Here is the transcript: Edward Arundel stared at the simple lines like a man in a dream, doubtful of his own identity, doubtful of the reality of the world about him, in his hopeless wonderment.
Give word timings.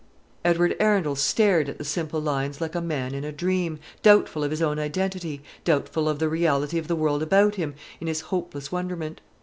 Edward 0.43 0.75
Arundel 0.79 1.15
stared 1.15 1.69
at 1.69 1.77
the 1.77 1.85
simple 1.85 2.19
lines 2.19 2.59
like 2.59 2.73
a 2.73 2.81
man 2.81 3.13
in 3.13 3.23
a 3.23 3.31
dream, 3.31 3.77
doubtful 4.01 4.43
of 4.43 4.49
his 4.49 4.59
own 4.59 4.79
identity, 4.79 5.43
doubtful 5.63 6.09
of 6.09 6.17
the 6.17 6.27
reality 6.27 6.79
of 6.79 6.87
the 6.87 6.95
world 6.95 7.21
about 7.21 7.53
him, 7.53 7.75
in 7.99 8.07
his 8.07 8.21
hopeless 8.21 8.71
wonderment. 8.71 9.21